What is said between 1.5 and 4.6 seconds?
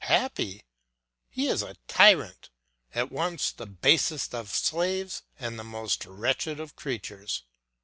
a tyrant, at once the basest of